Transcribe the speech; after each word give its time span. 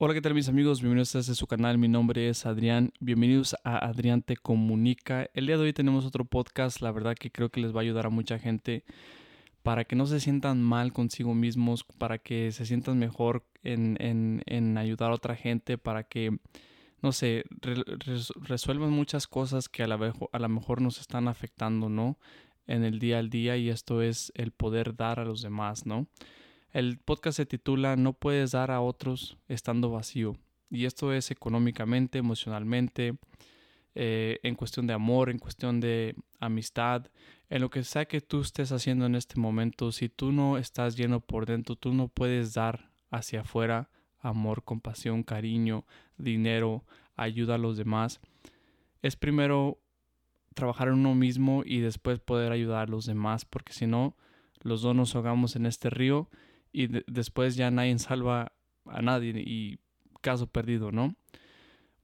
Hola, 0.00 0.14
¿qué 0.14 0.20
tal 0.20 0.32
mis 0.32 0.48
amigos? 0.48 0.80
Bienvenidos 0.80 1.16
a 1.16 1.18
este 1.18 1.34
su 1.34 1.48
canal. 1.48 1.76
Mi 1.76 1.88
nombre 1.88 2.28
es 2.28 2.46
Adrián. 2.46 2.92
Bienvenidos 3.00 3.56
a 3.64 3.84
Adrián 3.84 4.22
Te 4.22 4.36
Comunica. 4.36 5.28
El 5.34 5.46
día 5.46 5.56
de 5.56 5.64
hoy 5.64 5.72
tenemos 5.72 6.06
otro 6.06 6.24
podcast. 6.24 6.80
La 6.82 6.92
verdad 6.92 7.16
que 7.16 7.32
creo 7.32 7.48
que 7.48 7.60
les 7.60 7.74
va 7.74 7.80
a 7.80 7.82
ayudar 7.82 8.06
a 8.06 8.08
mucha 8.08 8.38
gente 8.38 8.84
para 9.64 9.86
que 9.86 9.96
no 9.96 10.06
se 10.06 10.20
sientan 10.20 10.62
mal 10.62 10.92
consigo 10.92 11.34
mismos, 11.34 11.82
para 11.82 12.18
que 12.18 12.52
se 12.52 12.64
sientan 12.64 13.00
mejor 13.00 13.44
en, 13.64 14.78
ayudar 14.78 15.10
a 15.10 15.14
otra 15.14 15.34
gente, 15.34 15.78
para 15.78 16.04
que, 16.04 16.38
no 17.02 17.10
sé, 17.10 17.42
resuelvan 18.36 18.90
muchas 18.90 19.26
cosas 19.26 19.68
que 19.68 19.82
a 19.82 19.88
la, 19.88 20.14
a 20.30 20.38
lo 20.38 20.48
mejor 20.48 20.80
nos 20.80 21.00
están 21.00 21.26
afectando, 21.26 21.88
¿no? 21.88 22.20
En 22.68 22.84
el 22.84 23.00
día 23.00 23.18
al 23.18 23.30
día 23.30 23.56
y 23.56 23.68
esto 23.68 24.00
es 24.00 24.30
el 24.36 24.52
poder 24.52 24.94
dar 24.94 25.18
a 25.18 25.24
los 25.24 25.42
demás, 25.42 25.86
¿no? 25.86 26.06
El 26.72 26.98
podcast 26.98 27.38
se 27.38 27.46
titula 27.46 27.96
No 27.96 28.12
puedes 28.12 28.52
dar 28.52 28.70
a 28.70 28.80
otros 28.80 29.38
estando 29.48 29.90
vacío. 29.90 30.36
Y 30.70 30.84
esto 30.84 31.12
es 31.12 31.30
económicamente, 31.30 32.18
emocionalmente, 32.18 33.16
eh, 33.94 34.38
en 34.42 34.54
cuestión 34.54 34.86
de 34.86 34.92
amor, 34.92 35.30
en 35.30 35.38
cuestión 35.38 35.80
de 35.80 36.14
amistad, 36.40 37.06
en 37.48 37.62
lo 37.62 37.70
que 37.70 37.82
sea 37.84 38.04
que 38.04 38.20
tú 38.20 38.42
estés 38.42 38.70
haciendo 38.70 39.06
en 39.06 39.14
este 39.14 39.40
momento. 39.40 39.92
Si 39.92 40.10
tú 40.10 40.30
no 40.30 40.58
estás 40.58 40.96
lleno 40.96 41.20
por 41.20 41.46
dentro, 41.46 41.74
tú 41.74 41.94
no 41.94 42.08
puedes 42.08 42.52
dar 42.52 42.90
hacia 43.10 43.40
afuera 43.40 43.88
amor, 44.20 44.64
compasión, 44.64 45.22
cariño, 45.22 45.86
dinero, 46.16 46.84
ayuda 47.16 47.54
a 47.54 47.58
los 47.58 47.76
demás. 47.76 48.20
Es 49.00 49.16
primero 49.16 49.80
trabajar 50.54 50.88
en 50.88 50.94
uno 50.94 51.14
mismo 51.14 51.62
y 51.64 51.80
después 51.80 52.18
poder 52.20 52.52
ayudar 52.52 52.88
a 52.88 52.90
los 52.90 53.06
demás, 53.06 53.44
porque 53.44 53.72
si 53.72 53.86
no, 53.86 54.16
los 54.60 54.82
dos 54.82 54.94
nos 54.94 55.14
ahogamos 55.14 55.56
en 55.56 55.66
este 55.66 55.88
río 55.88 56.28
y 56.72 56.88
después 57.06 57.56
ya 57.56 57.70
nadie 57.70 57.98
salva 57.98 58.52
a 58.86 59.02
nadie 59.02 59.32
y 59.36 59.78
caso 60.20 60.46
perdido, 60.46 60.92
¿no? 60.92 61.14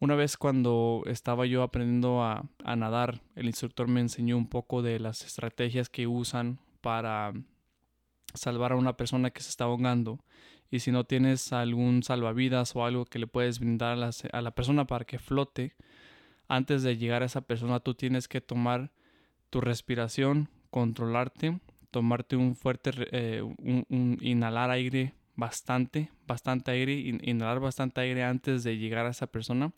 Una 0.01 0.17
vez 0.17 0.37
cuando 0.37 1.03
estaba 1.07 1.47
yo 1.47 1.63
aprendiendo 1.63 2.23
a, 2.23 2.47
nadar, 2.77 3.23
el 3.37 3.47
instructor 3.47 3.89
me 3.89 4.01
enseñó 4.01 4.37
un 4.37 4.49
poco 4.49 4.83
de 4.83 5.01
las 5.01 5.25
estrategias 5.25 5.89
que 5.89 6.07
usan 6.07 6.59
para 6.81 7.33
salvar 8.35 8.73
a 8.73 8.77
una 8.77 8.97
persona 8.97 9.31
que 9.31 9.43
se 9.43 9.51
está 9.51 9.65
ahogando. 9.65 10.19
Y 10.71 10.81
si 10.81 10.91
no 10.91 11.05
tienes 11.05 11.53
algún 11.53 12.03
salvavidas 12.03 12.75
o 12.77 12.85
algo 12.85 13.05
que 13.05 13.19
le 13.19 13.27
puedes 13.27 13.61
brindar 13.61 13.97
a 14.33 14.43
la 14.43 14.55
persona 14.55 14.87
para 14.87 15.05
que 15.05 15.19
flote, 15.19 15.75
antes 16.49 16.83
de 16.83 16.97
llegar 16.97 17.23
a 17.23 17.27
esa 17.27 17.41
persona 17.43 17.81
tú 17.81 17.95
tienes 17.95 18.29
que 18.29 18.41
tomar 18.41 18.93
tu 19.49 19.61
respiración, 19.61 20.51
controlarte 20.71 21.61
tomarte 21.95 22.35
un 22.35 22.57
fuerte, 22.57 22.91
eh, 23.13 23.41
un, 23.41 24.19
inhalar 24.21 24.73
aire 24.73 25.15
bastante, 25.37 26.11
bastante 26.27 26.73
aire, 26.73 26.93
inhalar 26.93 27.61
bastante 27.61 28.01
aire 28.01 28.25
antes 28.25 28.65
de 28.65 28.77
llegar 28.77 29.07
a 29.07 29.11
esa 29.11 29.29
persona. 29.29 29.73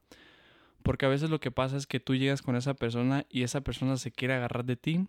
Porque 0.82 1.04
a 1.04 1.10
veces 1.10 1.28
lo 1.28 1.40
que 1.40 1.50
pasa 1.50 1.76
es 1.76 1.86
que 1.86 2.00
tú 2.00 2.14
llegas 2.14 2.40
con 2.40 2.56
esa 2.56 2.72
persona 2.72 3.26
y 3.28 3.42
esa 3.42 3.60
persona 3.60 3.98
se 3.98 4.12
quiere 4.12 4.32
agarrar 4.32 4.64
de 4.64 4.76
ti 4.76 5.06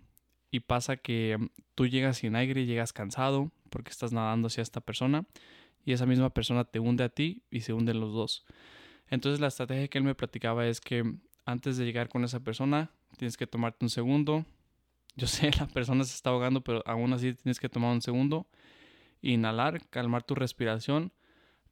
y 0.51 0.59
pasa 0.59 0.97
que 0.97 1.37
mm, 1.39 1.47
tú 1.75 1.87
llegas 1.87 2.17
sin 2.17 2.35
aire, 2.35 2.65
llegas 2.65 2.91
cansado 2.91 3.53
porque 3.69 3.91
estás 3.91 4.11
nadando 4.11 4.47
hacia 4.47 4.63
esta 4.63 4.81
persona 4.81 5.25
y 5.85 5.93
esa 5.93 6.05
misma 6.05 6.31
persona 6.31 6.65
te 6.65 6.79
hunde 6.79 7.05
a 7.05 7.09
ti 7.09 7.43
y 7.49 7.61
se 7.61 7.71
hunden 7.71 8.01
los 8.01 8.11
dos. 8.11 8.45
Entonces 9.09 9.39
la 9.39 9.47
estrategia 9.47 9.87
que 9.87 9.97
él 9.97 10.03
me 10.03 10.13
platicaba 10.13 10.67
es 10.67 10.81
que 10.81 11.05
antes 11.45 11.77
de 11.77 11.85
llegar 11.85 12.09
con 12.09 12.25
esa 12.25 12.41
persona 12.41 12.91
tienes 13.15 13.37
que 13.37 13.47
tomarte 13.47 13.85
un 13.85 13.89
segundo, 13.89 14.45
yo 15.17 15.27
sé, 15.27 15.51
la 15.59 15.67
persona 15.67 16.03
se 16.05 16.15
está 16.15 16.29
ahogando, 16.29 16.61
pero 16.61 16.81
aún 16.85 17.11
así 17.11 17.33
tienes 17.33 17.59
que 17.59 17.67
tomar 17.67 17.91
un 17.91 18.01
segundo, 18.01 18.47
inhalar, 19.21 19.85
calmar 19.89 20.23
tu 20.23 20.35
respiración, 20.35 21.11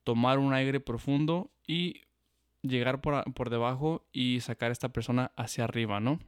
tomar 0.04 0.40
un 0.40 0.54
aire 0.54 0.80
profundo 0.80 1.52
y 1.66 2.02
llegar 2.62 3.02
por, 3.02 3.50
debajo 3.50 4.06
y 4.12 4.40
sacar 4.42 4.70
a 4.70 4.74
esta 4.74 4.90
persona 4.90 5.32
hacia 5.38 5.64
arriba, 5.64 6.00
¿no? 6.00 6.20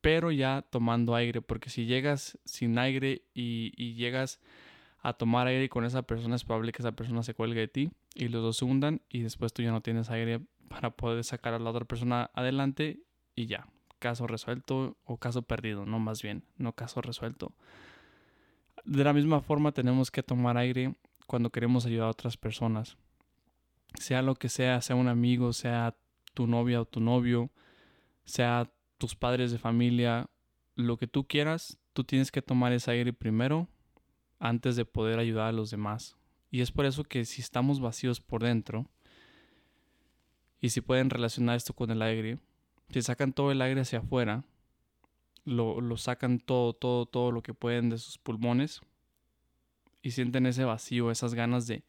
Pero 0.00 0.32
ya 0.32 0.62
tomando 0.62 1.14
aire, 1.14 1.40
porque 1.40 1.70
si 1.70 1.86
llegas 1.86 2.38
sin 2.44 2.76
aire 2.78 3.22
y, 3.34 3.94
llegas 3.94 4.40
a 4.98 5.12
tomar 5.12 5.46
aire 5.46 5.68
con 5.68 5.84
esa 5.84 6.02
persona, 6.02 6.34
es 6.34 6.44
probable 6.44 6.72
que 6.72 6.82
esa 6.82 6.92
persona 6.92 7.22
se 7.22 7.34
cuelgue 7.34 7.60
de 7.60 7.68
ti 7.68 7.90
y 8.14 8.28
los 8.28 8.42
dos 8.42 8.56
se 8.56 8.64
hundan 8.64 9.00
y 9.08 9.20
después 9.20 9.52
tú 9.52 9.62
ya 9.62 9.70
no 9.70 9.80
tienes 9.80 10.10
aire 10.10 10.40
para 10.68 10.90
poder 10.90 11.22
sacar 11.22 11.54
a 11.54 11.60
la 11.60 11.70
otra 11.70 11.84
persona 11.84 12.30
adelante 12.34 13.00
y 13.36 13.46
ya, 13.46 13.68
caso 14.02 14.26
resuelto 14.26 14.96
o 15.04 15.16
caso 15.16 15.42
perdido, 15.42 15.86
no 15.86 16.00
más 16.00 16.22
bien, 16.22 16.42
no 16.58 16.72
caso 16.72 17.00
resuelto. 17.00 17.52
De 18.84 19.04
la 19.04 19.12
misma 19.12 19.40
forma 19.40 19.70
tenemos 19.70 20.10
que 20.10 20.24
tomar 20.24 20.56
aire 20.56 20.96
cuando 21.28 21.50
queremos 21.50 21.86
ayudar 21.86 22.08
a 22.08 22.10
otras 22.10 22.36
personas. 22.36 22.96
Sea 23.94 24.20
lo 24.20 24.34
que 24.34 24.48
sea, 24.48 24.80
sea 24.80 24.96
un 24.96 25.06
amigo, 25.06 25.52
sea 25.52 25.94
tu 26.34 26.48
novia 26.48 26.80
o 26.80 26.84
tu 26.84 26.98
novio, 26.98 27.52
sea 28.24 28.68
tus 28.98 29.14
padres 29.14 29.52
de 29.52 29.58
familia, 29.58 30.28
lo 30.74 30.96
que 30.96 31.06
tú 31.06 31.28
quieras, 31.28 31.78
tú 31.92 32.02
tienes 32.02 32.32
que 32.32 32.42
tomar 32.42 32.72
ese 32.72 32.90
aire 32.90 33.12
primero 33.12 33.68
antes 34.40 34.74
de 34.74 34.84
poder 34.84 35.20
ayudar 35.20 35.46
a 35.46 35.52
los 35.52 35.70
demás. 35.70 36.16
Y 36.50 36.60
es 36.60 36.72
por 36.72 36.86
eso 36.86 37.04
que 37.04 37.24
si 37.24 37.40
estamos 37.40 37.78
vacíos 37.78 38.20
por 38.20 38.42
dentro, 38.42 38.88
y 40.60 40.70
si 40.70 40.80
pueden 40.80 41.08
relacionar 41.08 41.56
esto 41.56 41.72
con 41.72 41.92
el 41.92 42.02
aire, 42.02 42.38
si 42.92 43.02
sacan 43.02 43.32
todo 43.32 43.50
el 43.50 43.62
aire 43.62 43.80
hacia 43.80 44.00
afuera, 44.00 44.44
lo, 45.44 45.80
lo, 45.80 45.96
sacan 45.96 46.38
todo, 46.38 46.74
todo, 46.74 47.06
todo 47.06 47.32
lo 47.32 47.42
que 47.42 47.54
pueden 47.54 47.88
de 47.88 47.98
sus 47.98 48.18
pulmones 48.18 48.82
y 50.02 50.10
sienten 50.10 50.46
ese 50.46 50.64
vacío, 50.64 51.10
esas 51.10 51.34
ganas 51.34 51.66
de, 51.66 51.84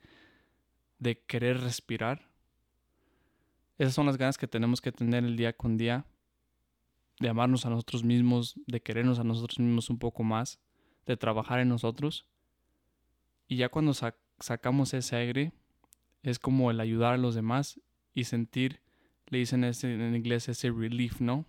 de 1.00 1.20
querer 1.20 1.60
respirar. 1.60 2.30
Esas 3.78 3.94
son 3.94 4.06
las 4.06 4.18
ganas 4.18 4.38
que 4.38 4.48
tenemos 4.48 4.82
que 4.82 4.92
tener 4.92 5.24
el 5.26 5.36
día 5.36 5.54
con 5.54 5.78
día, 5.78 6.06
de 7.20 7.30
amarnos 7.30 7.66
a 7.66 7.70
nosotros 7.70 8.04
mismos, 8.04 8.56
de 8.66 8.82
querernos 8.82 9.20
a 9.20 9.24
nosotros 9.24 9.60
mismos 9.60 9.90
un 9.90 10.00
poco 10.00 10.24
más, 10.24 10.60
de 11.06 11.18
trabajar 11.18 11.60
en 11.60 11.70
nosotros. 11.70 12.26
Y 13.48 13.58
ya 13.58 13.70
cuando 13.70 13.94
sacamos 14.40 14.94
ese 14.94 15.16
aire, 15.16 15.52
es 16.22 16.40
como 16.40 16.72
el 16.72 16.80
ayudar 16.80 17.16
a 17.16 17.18
los 17.18 17.36
demás 17.36 17.80
y 18.14 18.24
sentir 18.24 18.83
le 19.34 19.40
dicen 19.40 19.64
en 19.64 20.16
inglés 20.16 20.48
ese 20.48 20.72
relief, 20.72 21.20
¿no? 21.20 21.46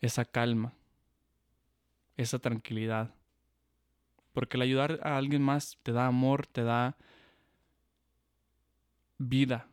Esa 0.00 0.24
calma, 0.24 0.72
esa 2.16 2.38
tranquilidad. 2.38 3.14
Porque 4.32 4.56
el 4.56 4.62
ayudar 4.62 5.00
a 5.02 5.18
alguien 5.18 5.42
más 5.42 5.78
te 5.82 5.92
da 5.92 6.06
amor, 6.06 6.46
te 6.46 6.64
da 6.64 6.96
vida 9.18 9.68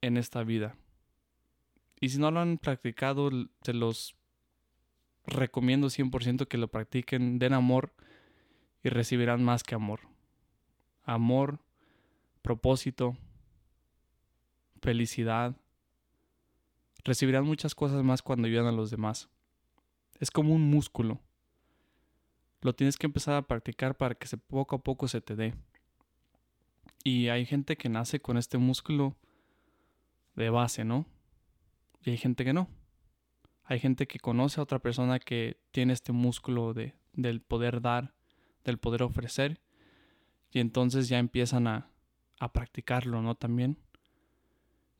en 0.00 0.16
esta 0.16 0.42
vida. 0.42 0.76
Y 2.00 2.08
si 2.08 2.18
no 2.18 2.30
lo 2.30 2.40
han 2.40 2.56
practicado, 2.56 3.30
te 3.62 3.74
los 3.74 4.16
recomiendo 5.26 5.88
100% 5.88 6.48
que 6.48 6.58
lo 6.58 6.68
practiquen, 6.68 7.38
den 7.38 7.52
amor 7.52 7.92
y 8.82 8.88
recibirán 8.88 9.44
más 9.44 9.62
que 9.62 9.74
amor. 9.74 10.00
Amor, 11.04 11.60
propósito, 12.40 13.16
felicidad, 14.80 15.54
recibirán 17.04 17.44
muchas 17.44 17.74
cosas 17.74 18.02
más 18.02 18.22
cuando 18.22 18.46
ayudan 18.46 18.66
a 18.66 18.72
los 18.72 18.90
demás. 18.90 19.28
Es 20.20 20.30
como 20.30 20.54
un 20.54 20.62
músculo. 20.62 21.20
Lo 22.60 22.74
tienes 22.74 22.96
que 22.96 23.06
empezar 23.06 23.34
a 23.34 23.42
practicar 23.42 23.96
para 23.96 24.14
que 24.14 24.36
poco 24.36 24.76
a 24.76 24.82
poco 24.82 25.08
se 25.08 25.20
te 25.20 25.34
dé. 25.34 25.54
Y 27.04 27.28
hay 27.28 27.44
gente 27.44 27.76
que 27.76 27.88
nace 27.88 28.20
con 28.20 28.36
este 28.36 28.58
músculo 28.58 29.16
de 30.36 30.50
base, 30.50 30.84
¿no? 30.84 31.06
Y 32.04 32.10
hay 32.10 32.16
gente 32.16 32.44
que 32.44 32.52
no. 32.52 32.68
Hay 33.64 33.80
gente 33.80 34.06
que 34.06 34.18
conoce 34.18 34.60
a 34.60 34.62
otra 34.62 34.78
persona 34.78 35.18
que 35.18 35.60
tiene 35.72 35.92
este 35.92 36.12
músculo 36.12 36.74
de, 36.74 36.94
del 37.12 37.40
poder 37.40 37.80
dar, 37.80 38.14
del 38.64 38.78
poder 38.78 39.02
ofrecer. 39.02 39.60
Y 40.52 40.60
entonces 40.60 41.08
ya 41.08 41.18
empiezan 41.18 41.66
a, 41.66 41.90
a 42.38 42.52
practicarlo, 42.52 43.22
¿no? 43.22 43.34
También. 43.34 43.78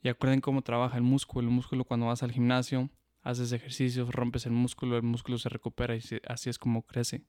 Y 0.02 0.08
acuerden 0.08 0.40
cómo 0.40 0.62
trabaja 0.62 0.96
el 0.96 1.02
músculo. 1.02 1.48
El 1.48 1.54
músculo 1.54 1.84
cuando 1.84 2.06
vas 2.06 2.22
al 2.22 2.32
gimnasio, 2.32 2.90
haces 3.22 3.52
ejercicios, 3.52 4.10
rompes 4.10 4.46
el 4.46 4.52
músculo, 4.52 4.96
el 4.96 5.02
músculo 5.02 5.38
se 5.38 5.48
recupera 5.48 5.94
y 5.94 6.02
así 6.26 6.50
es 6.50 6.58
como 6.58 6.82
crece. 6.82 7.24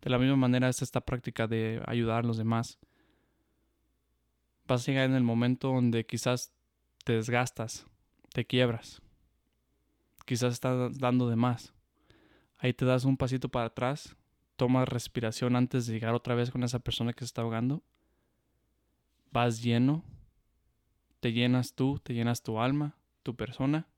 De 0.00 0.10
la 0.10 0.18
misma 0.18 0.36
manera 0.36 0.68
es 0.68 0.82
esta 0.82 1.00
práctica 1.00 1.46
de 1.46 1.82
ayudar 1.86 2.24
a 2.24 2.26
los 2.26 2.36
demás. 2.36 2.78
Vas 4.66 4.82
a 4.82 4.92
llegar 4.92 5.06
en 5.06 5.16
el 5.16 5.22
momento 5.24 5.68
donde 5.68 6.06
quizás 6.06 6.52
te 7.04 7.14
desgastas, 7.14 7.86
te 8.32 8.46
quiebras. 8.46 9.02
Quizás 10.24 10.54
estás 10.54 10.98
dando 10.98 11.28
de 11.28 11.36
más. 11.36 11.74
Ahí 12.58 12.72
te 12.72 12.84
das 12.84 13.04
un 13.04 13.16
pasito 13.16 13.48
para 13.48 13.66
atrás, 13.66 14.16
tomas 14.56 14.88
respiración 14.88 15.56
antes 15.56 15.86
de 15.86 15.94
llegar 15.94 16.14
otra 16.14 16.34
vez 16.34 16.50
con 16.50 16.62
esa 16.62 16.78
persona 16.78 17.12
que 17.12 17.20
se 17.20 17.26
está 17.26 17.42
ahogando. 17.42 17.82
Vas 19.32 19.62
lleno, 19.62 20.04
te 21.24 21.32
llenas 21.32 21.72
tú, 21.72 21.98
te 22.02 22.12
llenas 22.12 22.42
tu 22.42 22.60
alma, 22.60 22.98
tu 23.22 23.34
persona, 23.34 23.88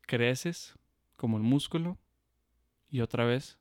creces 0.00 0.78
como 1.18 1.36
el 1.36 1.42
músculo 1.42 1.98
y 2.88 3.02
otra 3.02 3.26
vez 3.26 3.58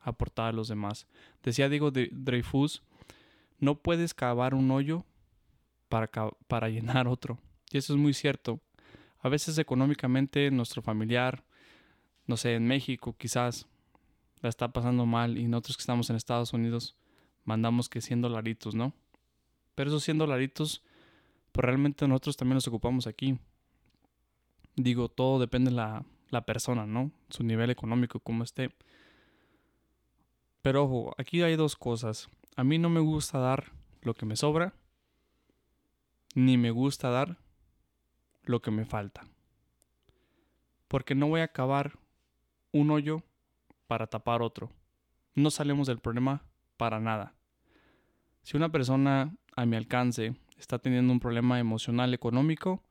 aportar 0.00 0.50
a 0.50 0.52
los 0.52 0.68
demás. 0.68 1.08
Decía 1.42 1.68
Diego 1.68 1.90
Dreyfus, 1.90 2.84
no 3.58 3.82
puedes 3.82 4.14
cavar 4.14 4.54
un 4.54 4.70
hoyo 4.70 5.04
para, 5.88 6.08
para 6.46 6.68
llenar 6.68 7.08
otro. 7.08 7.40
Y 7.72 7.78
eso 7.78 7.94
es 7.94 7.98
muy 7.98 8.14
cierto. 8.14 8.60
A 9.18 9.28
veces 9.28 9.58
económicamente 9.58 10.48
nuestro 10.52 10.82
familiar, 10.82 11.42
no 12.28 12.36
sé, 12.36 12.54
en 12.54 12.68
México 12.68 13.16
quizás 13.18 13.66
la 14.40 14.50
está 14.50 14.72
pasando 14.72 15.04
mal 15.04 15.36
y 15.36 15.48
nosotros 15.48 15.78
que 15.78 15.82
estamos 15.82 16.10
en 16.10 16.14
Estados 16.14 16.52
Unidos 16.52 16.96
mandamos 17.42 17.88
que 17.88 18.00
100 18.00 18.20
dolaritos, 18.20 18.76
¿no? 18.76 18.94
Pero 19.74 19.90
esos 19.90 20.04
100 20.04 20.18
dolaritos, 20.18 20.84
pues 21.56 21.64
realmente 21.64 22.06
nosotros 22.06 22.36
también 22.36 22.56
los 22.56 22.68
ocupamos 22.68 23.06
aquí. 23.06 23.38
Digo, 24.74 25.08
todo 25.08 25.38
depende 25.38 25.70
de 25.70 25.76
la, 25.76 26.04
la 26.28 26.44
persona, 26.44 26.84
¿no? 26.84 27.10
Su 27.30 27.44
nivel 27.44 27.70
económico, 27.70 28.20
cómo 28.20 28.44
esté. 28.44 28.74
Pero 30.60 30.84
ojo, 30.84 31.14
aquí 31.16 31.40
hay 31.40 31.56
dos 31.56 31.74
cosas. 31.74 32.28
A 32.56 32.62
mí 32.62 32.76
no 32.76 32.90
me 32.90 33.00
gusta 33.00 33.38
dar 33.38 33.72
lo 34.02 34.12
que 34.12 34.26
me 34.26 34.36
sobra, 34.36 34.74
ni 36.34 36.58
me 36.58 36.70
gusta 36.70 37.08
dar 37.08 37.38
lo 38.42 38.60
que 38.60 38.70
me 38.70 38.84
falta. 38.84 39.26
Porque 40.88 41.14
no 41.14 41.28
voy 41.28 41.40
a 41.40 41.44
acabar 41.44 41.98
un 42.70 42.90
hoyo 42.90 43.22
para 43.86 44.08
tapar 44.08 44.42
otro. 44.42 44.70
No 45.34 45.50
salimos 45.50 45.86
del 45.86 46.00
problema 46.00 46.42
para 46.76 47.00
nada. 47.00 47.32
Si 48.42 48.58
una 48.58 48.68
persona 48.68 49.34
a 49.56 49.64
mi 49.64 49.76
alcance 49.76 50.36
está 50.56 50.78
teniendo 50.78 51.12
un 51.12 51.20
problema 51.20 51.58
emocional, 51.58 52.14
económico 52.14 52.82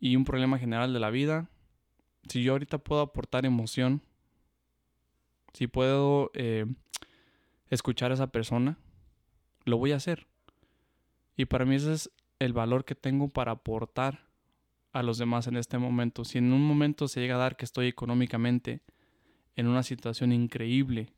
y 0.00 0.16
un 0.16 0.24
problema 0.24 0.58
general 0.58 0.92
de 0.92 1.00
la 1.00 1.10
vida, 1.10 1.48
si 2.28 2.42
yo 2.42 2.52
ahorita 2.52 2.78
puedo 2.78 3.02
aportar 3.02 3.46
emoción, 3.46 4.02
si 5.52 5.66
puedo 5.66 6.30
eh, 6.34 6.66
escuchar 7.68 8.10
a 8.10 8.14
esa 8.14 8.28
persona, 8.28 8.78
lo 9.64 9.78
voy 9.78 9.92
a 9.92 9.96
hacer. 9.96 10.26
Y 11.36 11.46
para 11.46 11.64
mí 11.64 11.76
ese 11.76 11.92
es 11.92 12.10
el 12.38 12.52
valor 12.52 12.84
que 12.84 12.94
tengo 12.94 13.28
para 13.28 13.52
aportar 13.52 14.28
a 14.92 15.02
los 15.02 15.18
demás 15.18 15.46
en 15.46 15.56
este 15.56 15.78
momento. 15.78 16.24
Si 16.24 16.38
en 16.38 16.52
un 16.52 16.64
momento 16.66 17.08
se 17.08 17.20
llega 17.20 17.36
a 17.36 17.38
dar 17.38 17.56
que 17.56 17.64
estoy 17.64 17.86
económicamente 17.88 18.82
en 19.56 19.66
una 19.66 19.82
situación 19.82 20.32
increíble, 20.32 21.12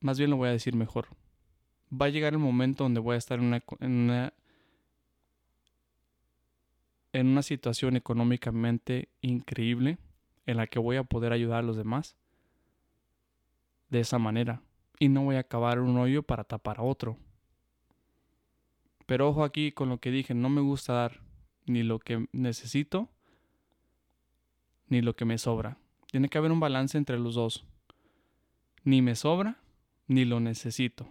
más 0.00 0.18
bien 0.18 0.30
lo 0.30 0.36
voy 0.36 0.48
a 0.48 0.52
decir 0.52 0.74
mejor. 0.74 1.08
Va 1.92 2.06
a 2.06 2.10
llegar 2.10 2.32
el 2.32 2.38
momento 2.38 2.84
donde 2.84 3.00
voy 3.00 3.14
a 3.14 3.18
estar 3.18 3.38
en 3.38 3.46
una, 3.46 3.62
en 3.80 3.92
una, 3.92 4.32
en 7.12 7.26
una 7.26 7.42
situación 7.42 7.96
económicamente 7.96 9.08
increíble 9.20 9.98
en 10.46 10.56
la 10.56 10.66
que 10.66 10.78
voy 10.78 10.96
a 10.96 11.04
poder 11.04 11.32
ayudar 11.32 11.60
a 11.60 11.66
los 11.66 11.76
demás 11.76 12.16
de 13.88 14.00
esa 14.00 14.18
manera 14.18 14.62
y 14.98 15.08
no 15.08 15.24
voy 15.24 15.36
a 15.36 15.40
acabar 15.40 15.80
un 15.80 15.96
hoyo 15.98 16.22
para 16.22 16.44
tapar 16.44 16.78
a 16.78 16.82
otro. 16.82 17.16
Pero 19.06 19.28
ojo 19.28 19.42
aquí 19.42 19.72
con 19.72 19.88
lo 19.88 19.98
que 19.98 20.10
dije, 20.10 20.34
no 20.34 20.48
me 20.48 20.60
gusta 20.60 20.92
dar 20.92 21.20
ni 21.66 21.82
lo 21.82 21.98
que 21.98 22.28
necesito 22.32 23.08
ni 24.88 25.00
lo 25.00 25.14
que 25.16 25.24
me 25.24 25.38
sobra. 25.38 25.78
Tiene 26.10 26.28
que 26.28 26.38
haber 26.38 26.52
un 26.52 26.60
balance 26.60 26.98
entre 26.98 27.18
los 27.18 27.36
dos. 27.36 27.64
Ni 28.84 29.02
me 29.02 29.14
sobra 29.14 29.60
ni 30.06 30.24
lo 30.24 30.40
necesito. 30.40 31.08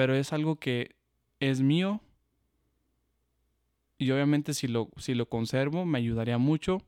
Pero 0.00 0.14
es 0.14 0.32
algo 0.32 0.56
que 0.56 0.96
es 1.40 1.60
mío 1.60 2.00
y 3.98 4.10
obviamente 4.12 4.54
si 4.54 4.66
lo, 4.66 4.88
si 4.96 5.12
lo 5.12 5.28
conservo 5.28 5.84
me 5.84 5.98
ayudaría 5.98 6.38
mucho, 6.38 6.78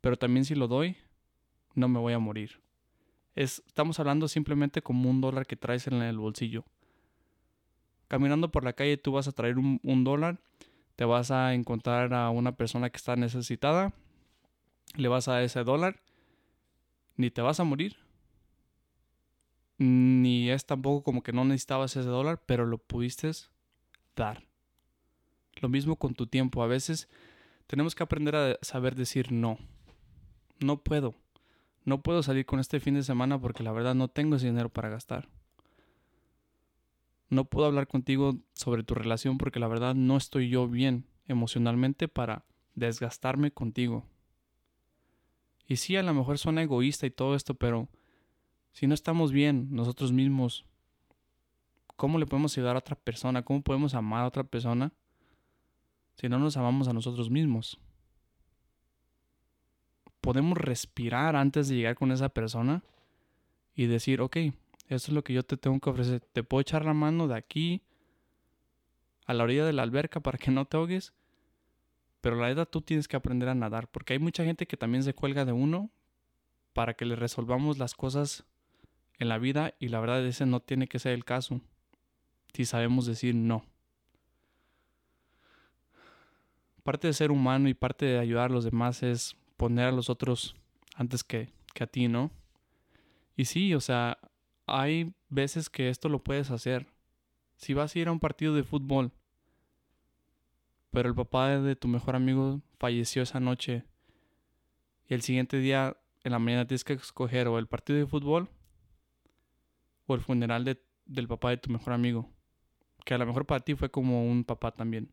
pero 0.00 0.16
también 0.16 0.44
si 0.44 0.56
lo 0.56 0.66
doy 0.66 0.96
no 1.76 1.86
me 1.86 2.00
voy 2.00 2.12
a 2.12 2.18
morir. 2.18 2.60
Es, 3.36 3.62
estamos 3.68 4.00
hablando 4.00 4.26
simplemente 4.26 4.82
como 4.82 5.08
un 5.08 5.20
dólar 5.20 5.46
que 5.46 5.54
traes 5.54 5.86
en 5.86 6.02
el 6.02 6.18
bolsillo. 6.18 6.64
Caminando 8.08 8.50
por 8.50 8.64
la 8.64 8.72
calle 8.72 8.96
tú 8.96 9.12
vas 9.12 9.28
a 9.28 9.32
traer 9.32 9.58
un, 9.58 9.78
un 9.84 10.02
dólar 10.02 10.40
te 10.96 11.04
vas 11.04 11.30
a 11.30 11.54
encontrar 11.54 12.12
a 12.14 12.30
una 12.30 12.56
persona 12.56 12.90
que 12.90 12.96
está 12.96 13.14
necesitada, 13.14 13.92
le 14.96 15.06
vas 15.06 15.28
a 15.28 15.40
ese 15.44 15.62
dólar, 15.62 16.00
ni 17.16 17.30
te 17.30 17.42
vas 17.42 17.60
a 17.60 17.64
morir, 17.64 17.96
ni 19.78 20.50
es 20.50 20.66
tampoco 20.66 21.02
como 21.02 21.22
que 21.22 21.32
no 21.32 21.44
necesitabas 21.44 21.96
ese 21.96 22.08
dólar, 22.08 22.42
pero 22.46 22.66
lo 22.66 22.78
pudiste 22.78 23.30
dar. 24.14 24.44
Lo 25.56 25.68
mismo 25.68 25.96
con 25.96 26.14
tu 26.14 26.26
tiempo, 26.26 26.62
a 26.62 26.66
veces 26.66 27.08
tenemos 27.66 27.94
que 27.94 28.02
aprender 28.02 28.36
a 28.36 28.58
saber 28.62 28.94
decir 28.94 29.32
no. 29.32 29.58
No 30.60 30.82
puedo. 30.82 31.14
No 31.84 32.02
puedo 32.02 32.22
salir 32.22 32.46
con 32.46 32.58
este 32.58 32.80
fin 32.80 32.94
de 32.94 33.02
semana 33.02 33.40
porque 33.40 33.62
la 33.62 33.72
verdad 33.72 33.94
no 33.94 34.08
tengo 34.08 34.36
ese 34.36 34.46
dinero 34.46 34.68
para 34.68 34.88
gastar. 34.88 35.28
No 37.28 37.44
puedo 37.44 37.66
hablar 37.66 37.86
contigo 37.86 38.36
sobre 38.54 38.82
tu 38.82 38.94
relación 38.94 39.38
porque 39.38 39.60
la 39.60 39.68
verdad 39.68 39.94
no 39.94 40.16
estoy 40.16 40.48
yo 40.48 40.68
bien 40.68 41.06
emocionalmente 41.26 42.08
para 42.08 42.44
desgastarme 42.74 43.50
contigo. 43.50 44.04
Y 45.66 45.76
sí, 45.76 45.96
a 45.96 46.02
lo 46.02 46.14
mejor 46.14 46.38
suena 46.38 46.62
egoísta 46.62 47.06
y 47.06 47.10
todo 47.10 47.34
esto, 47.34 47.54
pero 47.54 47.88
si 48.76 48.86
no 48.86 48.92
estamos 48.92 49.32
bien 49.32 49.68
nosotros 49.70 50.12
mismos, 50.12 50.66
¿cómo 51.96 52.18
le 52.18 52.26
podemos 52.26 52.54
ayudar 52.58 52.76
a 52.76 52.80
otra 52.80 52.94
persona? 52.94 53.42
¿Cómo 53.42 53.62
podemos 53.62 53.94
amar 53.94 54.22
a 54.22 54.26
otra 54.26 54.44
persona 54.44 54.92
si 56.16 56.28
no 56.28 56.38
nos 56.38 56.58
amamos 56.58 56.86
a 56.86 56.92
nosotros 56.92 57.30
mismos? 57.30 57.80
Podemos 60.20 60.58
respirar 60.58 61.36
antes 61.36 61.68
de 61.68 61.76
llegar 61.76 61.94
con 61.94 62.12
esa 62.12 62.28
persona 62.28 62.84
y 63.74 63.86
decir, 63.86 64.20
ok, 64.20 64.36
eso 64.36 64.52
es 64.88 65.08
lo 65.08 65.24
que 65.24 65.32
yo 65.32 65.42
te 65.42 65.56
tengo 65.56 65.80
que 65.80 65.88
ofrecer. 65.88 66.20
Te 66.20 66.42
puedo 66.42 66.60
echar 66.60 66.84
la 66.84 66.92
mano 66.92 67.28
de 67.28 67.36
aquí 67.36 67.80
a 69.24 69.32
la 69.32 69.44
orilla 69.44 69.64
de 69.64 69.72
la 69.72 69.84
alberca 69.84 70.20
para 70.20 70.36
que 70.36 70.50
no 70.50 70.66
te 70.66 70.76
ahogues. 70.76 71.14
Pero 72.20 72.36
la 72.36 72.48
verdad 72.48 72.68
tú 72.70 72.82
tienes 72.82 73.08
que 73.08 73.16
aprender 73.16 73.48
a 73.48 73.54
nadar. 73.54 73.88
Porque 73.88 74.12
hay 74.12 74.18
mucha 74.18 74.44
gente 74.44 74.66
que 74.66 74.76
también 74.76 75.02
se 75.02 75.14
cuelga 75.14 75.46
de 75.46 75.52
uno 75.52 75.88
para 76.74 76.92
que 76.92 77.06
le 77.06 77.16
resolvamos 77.16 77.78
las 77.78 77.94
cosas 77.94 78.44
en 79.18 79.28
la 79.28 79.38
vida. 79.38 79.74
Y 79.78 79.88
la 79.88 80.00
verdad 80.00 80.24
ese 80.24 80.46
no 80.46 80.60
tiene 80.60 80.86
que 80.86 80.98
ser 80.98 81.12
el 81.12 81.24
caso. 81.24 81.60
Si 82.52 82.64
sabemos 82.64 83.06
decir 83.06 83.34
no. 83.34 83.64
Parte 86.82 87.08
de 87.08 87.12
ser 87.12 87.30
humano 87.30 87.68
y 87.68 87.74
parte 87.74 88.06
de 88.06 88.18
ayudar 88.18 88.50
a 88.50 88.54
los 88.54 88.64
demás 88.64 89.02
es 89.02 89.36
poner 89.56 89.86
a 89.86 89.92
los 89.92 90.08
otros 90.08 90.54
antes 90.94 91.24
que, 91.24 91.50
que 91.74 91.84
a 91.84 91.86
ti, 91.86 92.08
¿no? 92.08 92.30
Y 93.36 93.46
sí, 93.46 93.74
o 93.74 93.80
sea, 93.80 94.18
hay 94.66 95.12
veces 95.28 95.68
que 95.68 95.88
esto 95.88 96.08
lo 96.08 96.22
puedes 96.22 96.50
hacer. 96.50 96.86
Si 97.56 97.74
vas 97.74 97.94
a 97.94 97.98
ir 97.98 98.08
a 98.08 98.12
un 98.12 98.20
partido 98.20 98.54
de 98.54 98.62
fútbol, 98.62 99.12
pero 100.90 101.08
el 101.08 101.14
papá 101.14 101.58
de 101.58 101.76
tu 101.76 101.88
mejor 101.88 102.16
amigo 102.16 102.60
falleció 102.78 103.22
esa 103.22 103.40
noche 103.40 103.84
y 105.08 105.14
el 105.14 105.22
siguiente 105.22 105.58
día 105.58 105.96
en 106.24 106.32
la 106.32 106.38
mañana 106.38 106.66
tienes 106.66 106.84
que 106.84 106.94
escoger 106.94 107.48
o 107.48 107.58
el 107.58 107.66
partido 107.66 107.98
de 107.98 108.06
fútbol 108.06 108.48
o 110.06 110.14
el 110.14 110.20
funeral 110.20 110.64
de, 110.64 110.82
del 111.04 111.28
papá 111.28 111.50
de 111.50 111.56
tu 111.58 111.70
mejor 111.70 111.92
amigo, 111.92 112.30
que 113.04 113.14
a 113.14 113.18
lo 113.18 113.26
mejor 113.26 113.46
para 113.46 113.60
ti 113.60 113.74
fue 113.74 113.90
como 113.90 114.26
un 114.26 114.44
papá 114.44 114.72
también. 114.72 115.12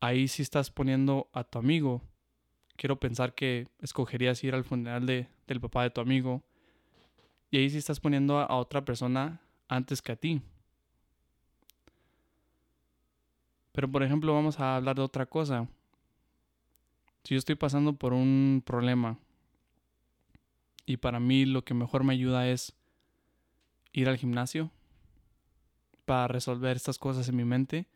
Ahí 0.00 0.28
sí 0.28 0.42
estás 0.42 0.70
poniendo 0.70 1.28
a 1.32 1.44
tu 1.44 1.58
amigo. 1.58 2.02
Quiero 2.76 3.00
pensar 3.00 3.34
que 3.34 3.68
escogerías 3.80 4.44
ir 4.44 4.54
al 4.54 4.64
funeral 4.64 5.06
de, 5.06 5.28
del 5.46 5.60
papá 5.60 5.82
de 5.82 5.90
tu 5.90 6.00
amigo 6.00 6.42
y 7.50 7.58
ahí 7.58 7.70
sí 7.70 7.78
estás 7.78 8.00
poniendo 8.00 8.38
a, 8.38 8.56
otra 8.56 8.84
persona 8.84 9.40
antes 9.68 10.02
que 10.02 10.12
a 10.12 10.16
ti. 10.16 10.42
Pero 13.72 13.90
por 13.90 14.02
ejemplo, 14.02 14.34
vamos 14.34 14.58
a 14.60 14.76
hablar 14.76 14.96
de 14.96 15.02
otra 15.02 15.26
cosa. 15.26 15.68
Si 17.24 17.34
yo 17.34 17.38
estoy 17.38 17.54
pasando 17.54 17.92
por 17.92 18.12
un 18.12 18.62
problema 18.64 19.18
y 20.86 20.98
para 20.98 21.20
mí 21.20 21.44
lo 21.44 21.64
que 21.64 21.74
mejor 21.74 22.04
me 22.04 22.14
ayuda 22.14 22.48
es 22.48 22.74
ir 23.92 24.08
al 24.08 24.16
gimnasio 24.16 24.70
para 26.04 26.28
resolver 26.28 26.76
estas 26.76 26.98
cosas 26.98 27.28
en 27.28 27.36
mi 27.36 27.44
mente 27.44 27.86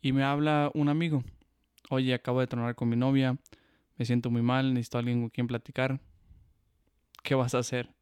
y 0.00 0.12
me 0.12 0.22
habla 0.22 0.70
un 0.74 0.88
amigo. 0.88 1.24
Oye, 1.90 2.14
acabo 2.14 2.40
de 2.40 2.46
tronar 2.46 2.74
con 2.74 2.88
mi 2.88 2.96
novia, 2.96 3.36
me 3.96 4.04
siento 4.04 4.30
muy 4.30 4.42
mal, 4.42 4.72
necesito 4.72 4.98
a 4.98 5.00
alguien 5.00 5.20
con 5.20 5.30
quien 5.30 5.46
platicar. 5.46 6.00
¿Qué 7.22 7.34
vas 7.34 7.54
a 7.54 7.58
hacer? 7.58 7.92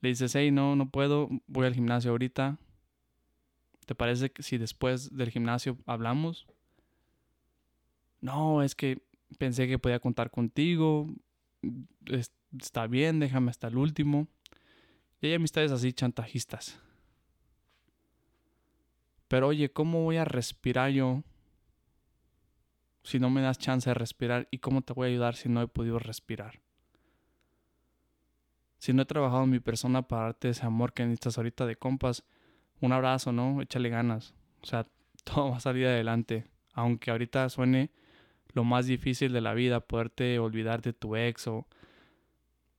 Le 0.00 0.10
dices, 0.10 0.34
hey, 0.34 0.50
no, 0.50 0.76
no 0.76 0.90
puedo, 0.90 1.28
voy 1.46 1.66
al 1.66 1.74
gimnasio 1.74 2.10
ahorita. 2.10 2.58
¿Te 3.86 3.94
parece 3.94 4.30
que 4.30 4.42
si 4.42 4.58
después 4.58 5.16
del 5.16 5.30
gimnasio 5.30 5.78
hablamos? 5.86 6.46
No, 8.20 8.62
es 8.62 8.74
que 8.74 9.02
pensé 9.38 9.68
que 9.68 9.78
podía 9.78 10.00
contar 10.00 10.30
contigo. 10.30 11.08
Está 12.60 12.86
bien, 12.86 13.20
déjame 13.20 13.50
hasta 13.50 13.68
el 13.68 13.76
último. 13.76 14.28
Y 15.20 15.28
hay 15.28 15.34
amistades 15.34 15.72
así 15.72 15.92
chantajistas. 15.92 16.80
Pero 19.28 19.48
oye, 19.48 19.72
¿cómo 19.72 20.04
voy 20.04 20.16
a 20.16 20.24
respirar 20.24 20.90
yo 20.90 21.22
si 23.02 23.18
no 23.18 23.30
me 23.30 23.40
das 23.40 23.58
chance 23.58 23.90
de 23.90 23.94
respirar? 23.94 24.46
¿Y 24.50 24.58
cómo 24.58 24.82
te 24.82 24.92
voy 24.92 25.08
a 25.08 25.10
ayudar 25.10 25.34
si 25.34 25.48
no 25.48 25.62
he 25.62 25.68
podido 25.68 25.98
respirar? 25.98 26.60
Si 28.78 28.92
no 28.92 29.02
he 29.02 29.06
trabajado 29.06 29.44
en 29.44 29.50
mi 29.50 29.60
persona 29.60 30.06
para 30.06 30.24
darte 30.24 30.50
ese 30.50 30.64
amor 30.64 30.92
que 30.92 31.02
necesitas 31.02 31.38
ahorita 31.38 31.66
de 31.66 31.76
compas, 31.76 32.24
un 32.80 32.92
abrazo, 32.92 33.32
¿no? 33.32 33.60
Échale 33.62 33.88
ganas. 33.88 34.34
O 34.62 34.66
sea, 34.66 34.86
todo 35.24 35.50
va 35.50 35.56
a 35.56 35.60
salir 35.60 35.86
adelante. 35.86 36.46
Aunque 36.72 37.10
ahorita 37.10 37.48
suene 37.48 37.90
lo 38.56 38.64
más 38.64 38.86
difícil 38.86 39.34
de 39.34 39.42
la 39.42 39.52
vida, 39.52 39.80
poderte 39.80 40.38
olvidar 40.38 40.80
de 40.80 40.94
tu 40.94 41.14
ex 41.14 41.46
o 41.46 41.66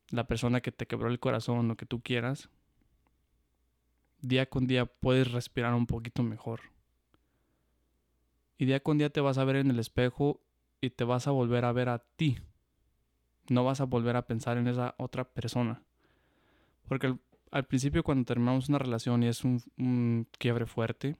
la 0.09 0.25
persona 0.25 0.59
que 0.59 0.71
te 0.71 0.87
quebró 0.87 1.07
el 1.07 1.19
corazón, 1.19 1.67
lo 1.67 1.77
que 1.77 1.85
tú 1.85 2.01
quieras, 2.01 2.49
día 4.19 4.49
con 4.49 4.65
día 4.65 4.87
puedes 4.87 5.31
respirar 5.31 5.75
un 5.75 5.85
poquito 5.85 6.23
mejor. 6.23 6.61
Y 8.57 8.65
día 8.65 8.79
con 8.79 8.97
día 8.97 9.11
te 9.11 9.21
vas 9.21 9.37
a 9.37 9.43
ver 9.43 9.57
en 9.57 9.69
el 9.69 9.77
espejo 9.77 10.41
y 10.81 10.89
te 10.89 11.03
vas 11.03 11.27
a 11.27 11.31
volver 11.31 11.63
a 11.63 11.71
ver 11.73 11.89
a 11.89 11.99
ti. 11.99 12.39
No 13.47 13.63
vas 13.63 13.79
a 13.79 13.83
volver 13.83 14.15
a 14.15 14.25
pensar 14.25 14.57
en 14.57 14.67
esa 14.67 14.95
otra 14.97 15.25
persona. 15.25 15.83
Porque 16.87 17.15
al, 17.51 17.65
principio 17.65 18.03
cuando 18.03 18.25
terminamos 18.25 18.67
una 18.67 18.79
relación 18.79 19.21
y 19.21 19.27
es 19.27 19.43
un, 19.43 19.61
un 19.77 20.27
quiebre 20.39 20.65
fuerte, 20.65 21.17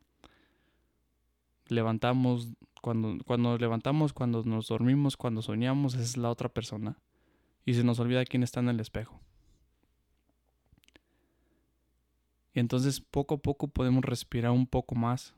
levantamos, 1.67 2.53
cuando, 2.81 3.17
cuando 3.25 3.57
levantamos, 3.57 4.13
cuando 4.13 4.43
nos 4.43 4.67
dormimos, 4.67 5.17
cuando 5.17 5.41
soñamos, 5.41 5.95
es 5.95 6.17
la 6.17 6.29
otra 6.29 6.49
persona. 6.49 6.97
Y 7.65 7.73
se 7.73 7.83
nos 7.83 7.99
olvida 7.99 8.25
quién 8.25 8.43
está 8.43 8.59
en 8.59 8.69
el 8.69 8.79
espejo. 8.79 9.19
Y 12.53 12.59
entonces 12.59 13.01
poco 13.01 13.35
a 13.35 13.37
poco 13.37 13.67
podemos 13.67 14.03
respirar 14.03 14.51
un 14.51 14.65
poco 14.65 14.95
más 14.95 15.35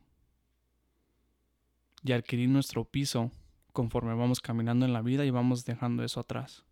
y 2.03 2.13
adquirir 2.13 2.47
nuestro 2.47 2.85
piso 2.85 3.31
conforme 3.73 4.13
vamos 4.13 4.39
caminando 4.39 4.85
en 4.85 4.93
la 4.93 5.01
vida 5.01 5.25
y 5.25 5.29
vamos 5.29 5.65
dejando 5.65 6.03
eso 6.03 6.19
atrás. 6.19 6.63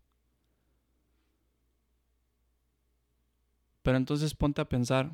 Pero 3.82 3.96
entonces 3.96 4.34
ponte 4.34 4.60
a 4.60 4.68
pensar, 4.68 5.12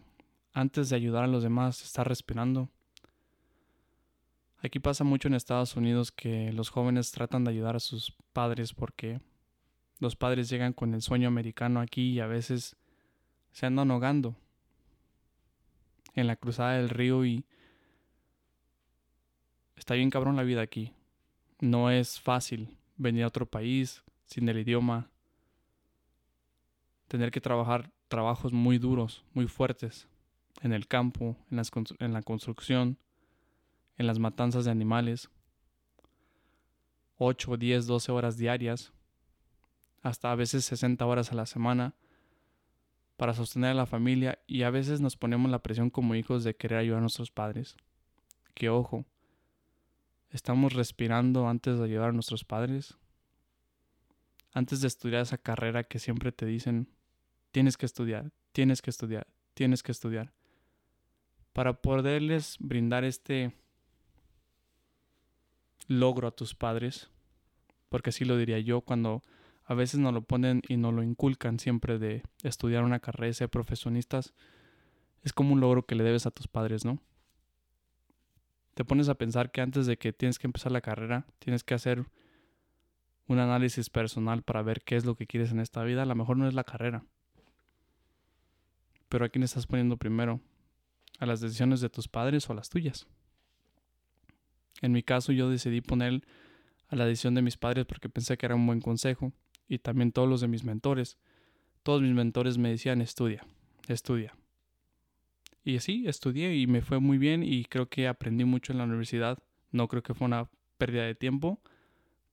antes 0.52 0.88
de 0.88 0.96
ayudar 0.96 1.24
a 1.24 1.28
los 1.28 1.42
demás, 1.42 1.82
estar 1.82 2.08
respirando. 2.08 2.68
Aquí 4.64 4.78
pasa 4.78 5.04
mucho 5.04 5.28
en 5.28 5.34
Estados 5.34 5.76
Unidos 5.76 6.10
que 6.10 6.50
los 6.54 6.70
jóvenes 6.70 7.12
tratan 7.12 7.44
de 7.44 7.50
ayudar 7.50 7.76
a 7.76 7.80
sus 7.80 8.16
padres 8.32 8.72
porque 8.72 9.20
los 9.98 10.16
padres 10.16 10.48
llegan 10.48 10.72
con 10.72 10.94
el 10.94 11.02
sueño 11.02 11.28
americano 11.28 11.80
aquí 11.80 12.12
y 12.12 12.20
a 12.20 12.26
veces 12.26 12.74
se 13.52 13.66
andan 13.66 13.90
ahogando 13.90 14.34
en 16.14 16.26
la 16.26 16.36
cruzada 16.36 16.78
del 16.78 16.88
río 16.88 17.26
y 17.26 17.44
está 19.76 19.92
bien 19.96 20.08
cabrón 20.08 20.34
la 20.34 20.44
vida 20.44 20.62
aquí. 20.62 20.94
No 21.60 21.90
es 21.90 22.18
fácil 22.18 22.74
venir 22.96 23.24
a 23.24 23.28
otro 23.28 23.44
país 23.44 24.02
sin 24.24 24.48
el 24.48 24.60
idioma, 24.60 25.10
tener 27.06 27.30
que 27.30 27.42
trabajar 27.42 27.90
trabajos 28.08 28.54
muy 28.54 28.78
duros, 28.78 29.26
muy 29.34 29.46
fuertes, 29.46 30.08
en 30.62 30.72
el 30.72 30.86
campo, 30.86 31.36
en, 31.50 31.60
en 31.98 32.12
la 32.14 32.22
construcción, 32.22 32.96
en 33.96 34.06
las 34.06 34.18
matanzas 34.18 34.64
de 34.64 34.70
animales, 34.70 35.30
8, 37.16 37.56
10, 37.56 37.86
12 37.86 38.12
horas 38.12 38.36
diarias, 38.36 38.92
hasta 40.02 40.32
a 40.32 40.34
veces 40.34 40.64
60 40.64 41.04
horas 41.06 41.32
a 41.32 41.34
la 41.34 41.46
semana, 41.46 41.94
para 43.16 43.34
sostener 43.34 43.70
a 43.70 43.74
la 43.74 43.86
familia 43.86 44.38
y 44.46 44.62
a 44.62 44.70
veces 44.70 45.00
nos 45.00 45.16
ponemos 45.16 45.50
la 45.50 45.62
presión 45.62 45.90
como 45.90 46.14
hijos 46.14 46.44
de 46.44 46.56
querer 46.56 46.78
ayudar 46.78 46.98
a 46.98 47.02
nuestros 47.02 47.30
padres. 47.30 47.76
Que 48.54 48.68
ojo, 48.68 49.04
estamos 50.30 50.72
respirando 50.72 51.48
antes 51.48 51.78
de 51.78 51.84
ayudar 51.84 52.10
a 52.10 52.12
nuestros 52.12 52.44
padres. 52.44 52.98
Antes 54.52 54.80
de 54.80 54.88
estudiar 54.88 55.22
esa 55.22 55.38
carrera 55.38 55.84
que 55.84 55.98
siempre 55.98 56.32
te 56.32 56.46
dicen, 56.46 56.88
tienes 57.50 57.76
que 57.76 57.86
estudiar, 57.86 58.32
tienes 58.52 58.82
que 58.82 58.90
estudiar, 58.90 59.26
tienes 59.54 59.82
que 59.82 59.92
estudiar. 59.92 60.32
Para 61.52 61.80
poderles 61.80 62.56
brindar 62.58 63.04
este 63.04 63.54
logro 65.86 66.28
a 66.28 66.30
tus 66.30 66.54
padres, 66.54 67.10
porque 67.88 68.10
así 68.10 68.24
lo 68.24 68.36
diría 68.36 68.58
yo 68.58 68.80
cuando 68.80 69.22
a 69.64 69.74
veces 69.74 70.00
nos 70.00 70.12
lo 70.12 70.22
ponen 70.22 70.62
y 70.68 70.76
nos 70.76 70.92
lo 70.92 71.02
inculcan 71.02 71.58
siempre 71.58 71.98
de 71.98 72.22
estudiar 72.42 72.84
una 72.84 73.00
carrera 73.00 73.28
y 73.28 73.34
ser 73.34 73.48
profesionistas, 73.48 74.34
es 75.22 75.32
como 75.32 75.54
un 75.54 75.60
logro 75.60 75.86
que 75.86 75.94
le 75.94 76.04
debes 76.04 76.26
a 76.26 76.30
tus 76.30 76.48
padres, 76.48 76.84
¿no? 76.84 76.98
Te 78.74 78.84
pones 78.84 79.08
a 79.08 79.14
pensar 79.14 79.52
que 79.52 79.60
antes 79.60 79.86
de 79.86 79.96
que 79.96 80.12
tienes 80.12 80.38
que 80.38 80.46
empezar 80.46 80.72
la 80.72 80.80
carrera, 80.80 81.26
tienes 81.38 81.64
que 81.64 81.74
hacer 81.74 82.04
un 83.26 83.38
análisis 83.38 83.88
personal 83.88 84.42
para 84.42 84.62
ver 84.62 84.82
qué 84.82 84.96
es 84.96 85.04
lo 85.04 85.14
que 85.14 85.26
quieres 85.26 85.52
en 85.52 85.60
esta 85.60 85.82
vida. 85.84 86.02
A 86.02 86.06
lo 86.06 86.14
mejor 86.14 86.36
no 86.36 86.46
es 86.46 86.54
la 86.54 86.64
carrera. 86.64 87.04
Pero 89.08 89.24
a 89.24 89.28
quién 89.28 89.44
estás 89.44 89.66
poniendo 89.66 89.96
primero? 89.96 90.40
¿A 91.20 91.26
las 91.26 91.40
decisiones 91.40 91.80
de 91.80 91.88
tus 91.88 92.08
padres 92.08 92.48
o 92.48 92.52
a 92.52 92.56
las 92.56 92.68
tuyas? 92.68 93.06
En 94.80 94.92
mi 94.92 95.02
caso 95.02 95.32
yo 95.32 95.48
decidí 95.48 95.80
poner 95.80 96.22
a 96.88 96.96
la 96.96 97.06
decisión 97.06 97.34
de 97.34 97.42
mis 97.42 97.56
padres 97.56 97.86
porque 97.86 98.08
pensé 98.08 98.36
que 98.36 98.46
era 98.46 98.54
un 98.54 98.66
buen 98.66 98.80
consejo 98.80 99.32
y 99.68 99.78
también 99.78 100.12
todos 100.12 100.28
los 100.28 100.40
de 100.40 100.48
mis 100.48 100.64
mentores. 100.64 101.18
Todos 101.82 102.02
mis 102.02 102.12
mentores 102.12 102.58
me 102.58 102.70
decían, 102.70 103.00
estudia, 103.00 103.46
estudia. 103.88 104.34
Y 105.64 105.78
sí, 105.80 106.04
estudié 106.06 106.54
y 106.56 106.66
me 106.66 106.82
fue 106.82 106.98
muy 106.98 107.18
bien 107.18 107.42
y 107.42 107.64
creo 107.64 107.88
que 107.88 108.06
aprendí 108.06 108.44
mucho 108.44 108.72
en 108.72 108.78
la 108.78 108.84
universidad. 108.84 109.38
No 109.70 109.88
creo 109.88 110.02
que 110.02 110.14
fue 110.14 110.26
una 110.26 110.50
pérdida 110.76 111.04
de 111.04 111.14
tiempo, 111.14 111.60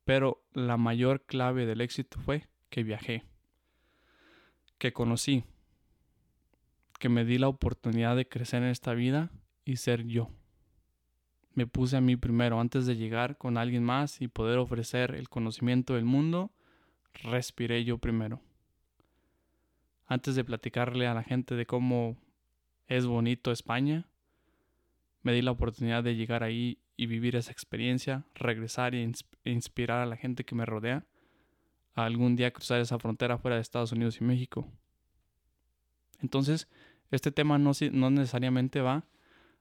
pero 0.03 0.43
la 0.53 0.77
mayor 0.77 1.25
clave 1.25 1.65
del 1.65 1.81
éxito 1.81 2.19
fue 2.19 2.47
que 2.69 2.83
viajé, 2.83 3.23
que 4.77 4.91
conocí, 4.91 5.43
que 6.99 7.09
me 7.09 7.23
di 7.23 7.37
la 7.37 7.47
oportunidad 7.47 8.15
de 8.15 8.27
crecer 8.27 8.63
en 8.63 8.69
esta 8.69 8.93
vida 8.93 9.31
y 9.63 9.77
ser 9.77 10.05
yo. 10.05 10.29
Me 11.53 11.67
puse 11.67 11.97
a 11.97 12.01
mí 12.01 12.15
primero 12.15 12.59
antes 12.59 12.85
de 12.85 12.95
llegar 12.95 13.37
con 13.37 13.57
alguien 13.57 13.83
más 13.83 14.21
y 14.21 14.27
poder 14.27 14.57
ofrecer 14.57 15.15
el 15.15 15.27
conocimiento 15.29 15.95
del 15.95 16.05
mundo 16.05 16.51
respiré 17.13 17.83
yo 17.83 17.97
primero. 17.97 18.41
Antes 20.07 20.35
de 20.35 20.43
platicarle 20.43 21.07
a 21.07 21.13
la 21.13 21.23
gente 21.23 21.55
de 21.55 21.65
cómo 21.65 22.17
es 22.87 23.05
bonito 23.05 23.51
España, 23.51 24.07
me 25.23 25.33
di 25.33 25.41
la 25.41 25.51
oportunidad 25.51 26.03
de 26.03 26.15
llegar 26.15 26.43
ahí 26.43 26.79
y 26.97 27.05
vivir 27.05 27.35
esa 27.35 27.51
experiencia, 27.51 28.25
regresar 28.35 28.95
e 28.95 29.11
inspirar 29.45 30.01
a 30.01 30.05
la 30.05 30.17
gente 30.17 30.43
que 30.43 30.55
me 30.55 30.65
rodea 30.65 31.05
a 31.95 32.05
algún 32.05 32.35
día 32.35 32.51
cruzar 32.51 32.79
esa 32.79 32.99
frontera 32.99 33.37
fuera 33.37 33.55
de 33.55 33.61
Estados 33.61 33.91
Unidos 33.91 34.19
y 34.21 34.23
México. 34.23 34.67
Entonces, 36.21 36.67
este 37.11 37.31
tema 37.31 37.57
no, 37.57 37.71
no 37.91 38.09
necesariamente 38.09 38.81
va 38.81 39.05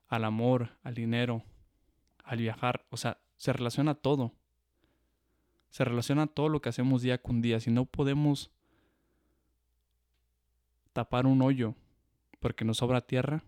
al 0.08 0.24
amor, 0.24 0.70
al 0.82 0.94
dinero, 0.94 1.44
al 2.30 2.38
viajar, 2.38 2.86
o 2.90 2.96
sea, 2.96 3.18
se 3.36 3.52
relaciona 3.52 3.94
todo 3.94 4.34
se 5.70 5.84
relaciona 5.84 6.26
todo 6.26 6.48
lo 6.48 6.60
que 6.60 6.68
hacemos 6.68 7.02
día 7.02 7.22
con 7.22 7.40
día. 7.40 7.60
Si 7.60 7.70
no 7.70 7.86
podemos 7.86 8.50
tapar 10.92 11.26
un 11.26 11.42
hoyo 11.42 11.74
porque 12.40 12.64
nos 12.64 12.78
sobra 12.78 13.00
tierra, 13.00 13.44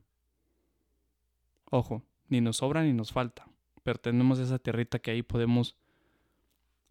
ojo, 1.70 2.02
ni 2.28 2.40
nos 2.40 2.58
sobra 2.58 2.84
ni 2.84 2.92
nos 2.92 3.12
falta, 3.12 3.48
pero 3.82 3.98
tenemos 3.98 4.38
esa 4.38 4.58
tierrita 4.58 5.00
que 5.00 5.10
ahí 5.10 5.22
podemos 5.22 5.76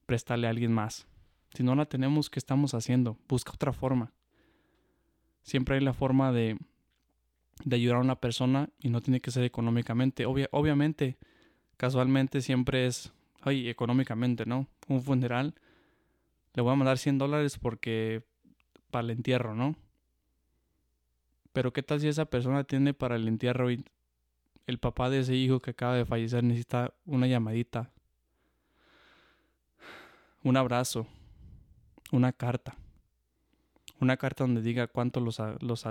prestarle 0.06 0.48
a 0.48 0.50
alguien 0.50 0.74
más. 0.74 1.08
Si 1.54 1.64
no 1.64 1.76
la 1.76 1.86
tenemos, 1.86 2.30
¿qué 2.30 2.40
estamos 2.40 2.74
haciendo? 2.74 3.18
Busca 3.28 3.52
otra 3.54 3.72
forma. 3.72 4.14
Siempre 5.44 5.76
hay 5.76 5.82
la 5.82 5.94
forma 5.94 6.32
de, 6.32 6.58
de 7.64 7.76
ayudar 7.76 7.98
a 7.98 8.02
una 8.02 8.20
persona 8.20 8.70
y 8.80 8.90
no 8.90 9.02
tiene 9.02 9.22
que 9.22 9.32
ser 9.32 9.44
económicamente. 9.44 10.26
obviamente, 10.26 11.18
casualmente 11.82 12.42
siempre 12.42 12.86
es 12.86 13.12
ay, 13.42 13.68
económicamente, 13.68 14.46
¿no? 14.46 14.68
Un 14.88 15.02
funeral, 15.02 15.56
le 16.54 16.62
voy 16.62 16.74
a 16.74 16.76
mandar 16.76 17.00
100 17.00 17.18
dólares 17.18 17.58
porque 17.58 18.22
para 18.92 19.06
el 19.06 19.10
entierro, 19.10 19.56
¿no? 19.56 19.76
Pero 21.54 21.74
¿qué 21.74 21.82
tal 21.82 22.00
si 22.00 22.08
esa 22.08 22.26
persona 22.26 22.66
tiene 22.66 22.94
para 22.94 23.16
el 23.16 23.28
entierro 23.28 23.72
y 23.72 23.84
el 24.68 24.78
papá 24.78 25.10
de 25.10 25.22
ese 25.22 25.34
hijo 25.34 25.60
que 25.60 25.72
acaba 25.72 25.96
de 25.96 26.06
fallecer 26.06 26.44
necesita 26.44 26.94
una 27.04 27.26
llamadita, 27.26 27.90
un 30.44 30.58
abrazo, 30.58 31.08
una 32.12 32.32
carta? 32.32 32.76
Una 34.00 34.18
carta 34.18 34.44
donde 34.44 34.62
diga 34.62 34.86
cuánto 34.86 35.20
los, 35.20 35.42
los 35.62 35.88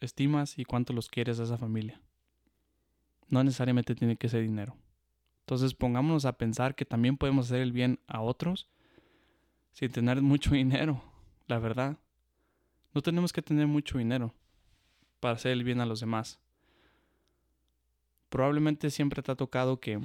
estimas 0.00 0.58
y 0.58 0.64
cuánto 0.64 0.94
los 0.94 1.10
quieres 1.10 1.40
a 1.40 1.42
esa 1.42 1.58
familia. 1.58 2.00
No 3.28 3.44
necesariamente 3.44 3.94
tiene 3.94 4.16
que 4.16 4.30
ser 4.30 4.40
dinero. 4.40 4.78
Entonces 5.46 5.74
pongámonos 5.74 6.24
a 6.24 6.36
pensar 6.36 6.74
que 6.74 6.84
también 6.84 7.16
podemos 7.16 7.46
hacer 7.46 7.60
el 7.60 7.70
bien 7.70 8.00
a 8.08 8.20
otros 8.20 8.66
sin 9.70 9.92
tener 9.92 10.20
mucho 10.20 10.50
dinero, 10.54 11.00
la 11.46 11.60
verdad. 11.60 11.98
No 12.92 13.00
tenemos 13.00 13.32
que 13.32 13.42
tener 13.42 13.68
mucho 13.68 13.98
dinero 13.98 14.34
para 15.20 15.34
hacer 15.34 15.52
el 15.52 15.62
bien 15.62 15.80
a 15.80 15.86
los 15.86 16.00
demás. 16.00 16.40
Probablemente 18.28 18.90
siempre 18.90 19.22
te 19.22 19.30
ha 19.30 19.36
tocado 19.36 19.78
que 19.78 20.00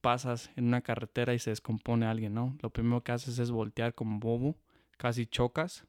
pasas 0.00 0.50
en 0.56 0.64
una 0.64 0.80
carretera 0.80 1.34
y 1.34 1.40
se 1.40 1.50
descompone 1.50 2.06
alguien, 2.06 2.32
¿no? 2.32 2.56
Lo 2.62 2.70
primero 2.70 3.04
que 3.04 3.12
haces 3.12 3.38
es 3.38 3.50
voltear 3.50 3.94
como 3.94 4.18
bobo, 4.18 4.56
casi 4.96 5.26
chocas. 5.26 5.84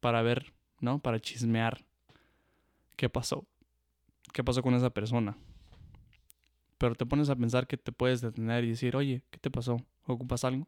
para 0.00 0.22
ver, 0.22 0.52
¿no? 0.80 0.98
Para 0.98 1.20
chismear 1.20 1.84
qué 2.96 3.08
pasó. 3.08 3.46
¿Qué 4.32 4.42
pasó 4.42 4.62
con 4.62 4.74
esa 4.74 4.90
persona? 4.90 5.36
Pero 6.78 6.94
te 6.94 7.04
pones 7.04 7.28
a 7.28 7.36
pensar 7.36 7.66
que 7.66 7.76
te 7.76 7.92
puedes 7.92 8.20
detener 8.20 8.64
y 8.64 8.70
decir, 8.70 8.96
oye, 8.96 9.22
¿qué 9.30 9.38
te 9.38 9.50
pasó? 9.50 9.84
¿Ocupas 10.06 10.44
algo? 10.44 10.66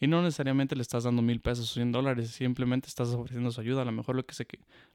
Y 0.00 0.06
no 0.06 0.22
necesariamente 0.22 0.74
le 0.74 0.82
estás 0.82 1.04
dando 1.04 1.22
mil 1.22 1.40
pesos 1.40 1.70
o 1.70 1.74
cien 1.74 1.92
dólares, 1.92 2.30
simplemente 2.30 2.88
estás 2.88 3.10
ofreciendo 3.10 3.50
su 3.50 3.60
ayuda. 3.60 3.82
A 3.82 3.84
lo 3.84 3.92
mejor 3.92 4.16
lo 4.16 4.24
que, 4.24 4.34
se, 4.34 4.46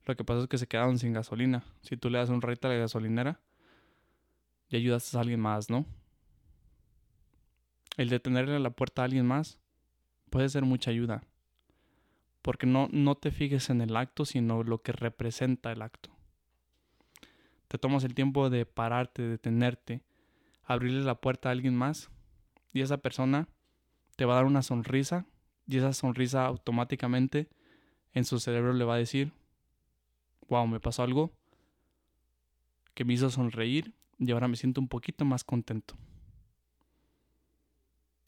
lo 0.06 0.16
que 0.16 0.24
pasa 0.24 0.42
es 0.42 0.48
que 0.48 0.58
se 0.58 0.68
quedaron 0.68 0.98
sin 0.98 1.14
gasolina. 1.14 1.64
Si 1.82 1.96
tú 1.96 2.10
le 2.10 2.18
das 2.18 2.30
un 2.30 2.42
rate 2.42 2.68
a 2.68 2.72
la 2.72 2.78
gasolinera, 2.78 3.40
y 4.70 4.78
ayudaste 4.78 5.16
a 5.18 5.22
alguien 5.22 5.40
más, 5.40 5.70
¿no? 5.70 5.86
El 7.98 8.10
detenerle 8.10 8.60
la 8.60 8.72
puerta 8.72 9.04
a 9.04 9.06
alguien 9.06 9.26
más 9.26 9.60
puede 10.30 10.50
ser 10.50 10.64
mucha 10.64 10.92
ayuda. 10.92 11.24
Porque 12.42 12.66
no, 12.66 12.90
no 12.92 13.16
te 13.16 13.32
fijes 13.32 13.70
en 13.70 13.82
el 13.82 13.96
acto, 13.96 14.26
sino 14.26 14.64
lo 14.64 14.82
que 14.82 14.92
representa 14.92 15.72
el 15.72 15.82
acto. 15.82 16.15
Te 17.68 17.78
tomas 17.78 18.04
el 18.04 18.14
tiempo 18.14 18.50
de 18.50 18.66
pararte, 18.66 19.24
detenerte, 19.24 20.04
abrirle 20.64 21.04
la 21.04 21.16
puerta 21.16 21.50
a 21.50 21.52
alguien 21.52 21.76
más 21.76 22.10
y 22.74 22.82
esa 22.82 22.98
persona 22.98 23.48
te 24.16 24.26
va 24.26 24.34
a 24.34 24.38
dar 24.38 24.46
una 24.46 24.62
sonrisa 24.62 25.26
y 25.68 25.78
esa 25.78 25.94
sonrisa 25.94 26.46
automáticamente 26.46 27.50
en 28.14 28.26
su 28.26 28.40
cerebro 28.40 28.74
le 28.74 28.86
va 28.86 28.96
a 28.96 28.98
decir, 28.98 29.34
wow, 30.48 30.68
me 30.68 30.80
pasó 30.80 31.04
algo 31.04 31.32
que 32.94 33.04
me 33.04 33.14
hizo 33.14 33.30
sonreír 33.30 33.94
y 34.20 34.32
ahora 34.32 34.48
me 34.48 34.56
siento 34.56 34.80
un 34.80 34.88
poquito 34.88 35.26
más 35.26 35.44
contento. 35.44 35.96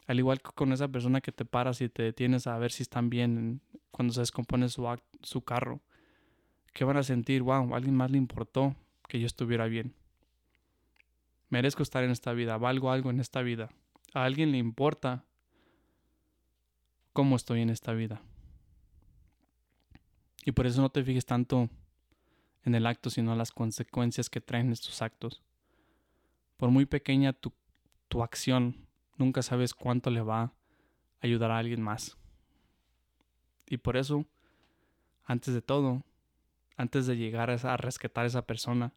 Al 0.08 0.20
igual 0.20 0.41
que 0.41 0.51
con 0.51 0.72
esa 0.72 0.88
persona 0.88 1.22
que 1.22 1.32
te 1.32 1.46
paras 1.46 1.82
y 1.82 1.89
te 1.89 2.03
detienes 2.03 2.48
a 2.48 2.58
ver 2.58 2.72
si 2.72 2.84
están 2.84 3.10
bien 3.10 3.62
cuando 3.91 4.13
se 4.13 4.22
descompone 4.22 4.70
su, 4.70 4.88
su 5.22 5.41
carro. 5.41 5.82
¿Qué 6.74 6.86
van 6.86 6.98
a 6.98 7.03
sentir? 7.03 7.44
Wow, 7.44 7.75
alguien 7.75 7.96
más 7.96 8.12
le 8.12 8.17
importó 8.17 8.75
que 9.08 9.20
yo 9.20 9.26
estuviera 9.26 9.66
bien. 9.68 9.94
Merezco 11.50 11.84
estar 11.84 12.04
en 12.04 12.12
esta 12.12 12.34
vida, 12.34 12.58
valgo 12.58 12.92
algo 12.92 13.10
en 13.10 13.20
esta 13.20 13.42
vida. 13.42 13.70
A 14.14 14.24
alguien 14.24 14.52
le 14.52 14.58
importa 14.58 15.26
cómo 17.14 17.36
estoy 17.36 17.62
en 17.62 17.70
esta 17.70 17.94
vida. 17.94 18.22
Y 20.46 20.52
por 20.52 20.68
eso 20.68 20.82
no 20.82 20.90
te 20.90 21.04
fijes 21.04 21.26
tanto 21.26 21.70
en 22.64 22.76
el 22.76 22.86
acto, 22.86 23.10
sino 23.10 23.32
en 23.32 23.38
las 23.38 23.52
consecuencias 23.52 24.30
que 24.30 24.42
traen 24.42 24.72
estos 24.72 25.02
actos. 25.02 25.42
Por 26.58 26.70
muy 26.70 26.86
pequeña 26.86 27.34
tu, 27.34 27.54
tu 28.08 28.24
acción, 28.24 28.88
nunca 29.18 29.42
sabes 29.42 29.74
cuánto 29.74 30.10
le 30.10 30.22
va 30.22 30.42
a 30.42 30.54
ayudar 31.22 31.52
a 31.52 31.58
alguien 31.58 31.82
más. 31.82 32.18
Y 33.68 33.78
por 33.78 33.98
eso, 33.98 34.26
antes 35.26 35.54
de 35.54 35.62
todo, 35.62 36.04
antes 36.77 37.07
de 37.07 37.17
llegar 37.17 37.50
a, 37.50 37.77
rescatar 37.77 38.24
a 38.24 38.27
esa 38.27 38.46
persona, 38.46 38.93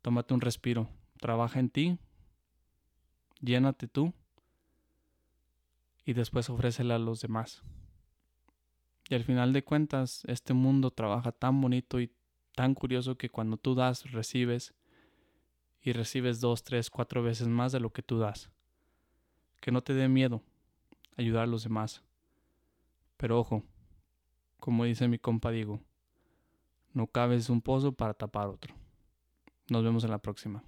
tómate 0.00 0.32
un 0.32 0.40
respiro, 0.40 0.88
trabaja 1.20 1.58
en 1.58 1.68
ti, 1.68 1.98
llénate 3.40 3.88
tú 3.88 4.14
y 6.04 6.12
después 6.12 6.48
ofrécela 6.48 6.94
a 6.94 7.00
los 7.00 7.20
demás. 7.20 7.62
Y 9.10 9.14
al 9.14 9.24
final 9.24 9.52
de 9.52 9.64
cuentas, 9.64 10.22
este 10.26 10.54
mundo 10.54 10.92
trabaja 10.92 11.32
tan 11.32 11.60
bonito 11.60 12.00
y 12.00 12.12
tan 12.54 12.74
curioso 12.74 13.18
que 13.18 13.28
cuando 13.28 13.56
tú 13.56 13.74
das, 13.74 14.10
recibes 14.12 14.74
y 15.82 15.92
recibes 15.92 16.40
dos, 16.40 16.62
tres, 16.62 16.88
cuatro 16.88 17.22
veces 17.22 17.48
más 17.48 17.72
de 17.72 17.80
lo 17.80 17.92
que 17.92 18.02
tú 18.02 18.18
das. 18.18 18.48
Que 19.60 19.72
no 19.72 19.82
te 19.82 19.92
dé 19.92 20.08
miedo 20.08 20.40
ayudar 21.16 21.44
a 21.44 21.46
los 21.46 21.64
demás. 21.64 22.02
Pero 23.16 23.40
ojo, 23.40 23.64
como 24.60 24.84
dice 24.84 25.08
mi 25.08 25.18
compa 25.18 25.50
Diego, 25.50 25.80
no 26.94 27.06
cabes 27.06 27.50
un 27.50 27.60
pozo 27.60 27.92
para 27.92 28.14
tapar 28.14 28.48
otro. 28.48 28.74
Nos 29.68 29.82
vemos 29.84 30.04
en 30.04 30.10
la 30.10 30.18
próxima. 30.18 30.64